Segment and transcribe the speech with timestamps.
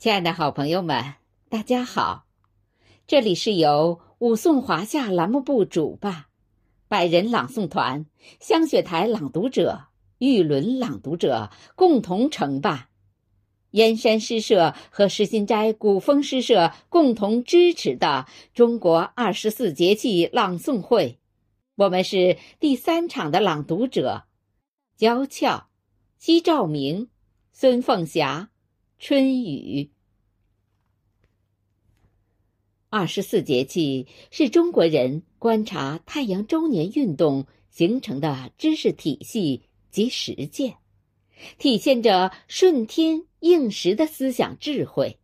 [0.00, 1.16] 亲爱的好朋友们，
[1.50, 2.24] 大家好！
[3.06, 6.24] 这里是由武颂华夏栏目部主办，
[6.88, 8.06] 百人朗诵团、
[8.40, 12.86] 香雪台朗读者、玉轮朗读者共同承办，
[13.72, 18.24] 燕山诗社和石心斋古风诗社共同支持的
[18.54, 21.18] 中国二十四节气朗诵会。
[21.74, 24.22] 我们是第三场的朗读者：
[24.96, 25.66] 娇俏、
[26.16, 27.10] 姬兆明、
[27.52, 28.48] 孙凤霞。
[29.02, 29.88] 春雨，
[32.90, 40.76] 二十四节气是中国人观察太阳周年运动形成的知识体系及实践，
[41.56, 45.18] 体现着顺天应时的思想智慧，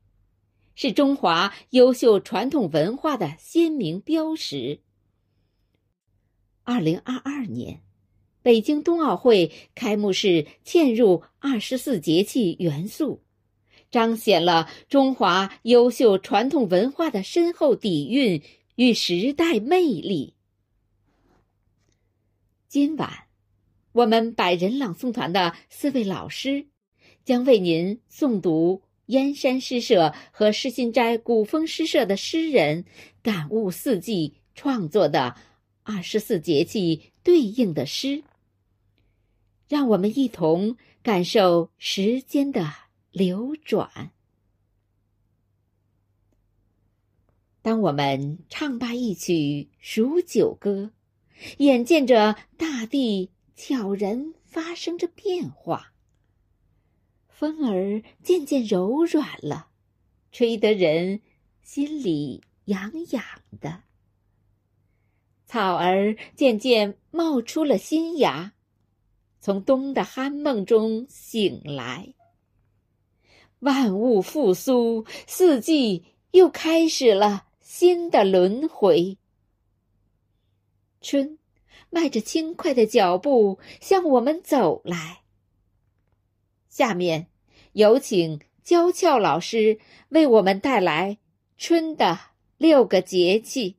[0.74, 4.80] 是中华优秀传统文化的鲜明标识。
[6.62, 7.82] 二零二二年，
[8.40, 13.20] 北京冬奥会开幕式嵌入二十四节气元素。
[13.96, 18.42] 彰显了中华优秀传统文化的深厚底蕴
[18.74, 20.34] 与时代魅力。
[22.68, 23.10] 今晚，
[23.92, 26.66] 我们百人朗诵团的四位老师
[27.24, 32.84] 将为您诵读燕山诗社和诗心斋古风诗社的诗人
[33.22, 35.36] 感悟四季创作的
[35.84, 38.22] 二十四节气对应的诗，
[39.70, 42.85] 让我们一同感受时间的。
[43.16, 44.10] 流转。
[47.62, 50.92] 当我们唱罢一曲数九歌，
[51.56, 55.94] 眼见着大地悄然发生着变化，
[57.26, 59.70] 风儿渐渐柔软了，
[60.30, 61.22] 吹得人
[61.62, 63.24] 心里痒痒
[63.62, 63.84] 的；
[65.46, 68.52] 草儿渐渐冒出了新芽，
[69.40, 72.12] 从冬的酣梦中醒来。
[73.60, 79.16] 万物复苏，四季又开始了新的轮回。
[81.00, 81.38] 春，
[81.90, 85.22] 迈着轻快的脚步向我们走来。
[86.68, 87.28] 下面，
[87.72, 89.78] 有请娇俏老师
[90.10, 91.18] 为我们带来
[91.56, 92.18] 春的
[92.58, 93.76] 六个节气。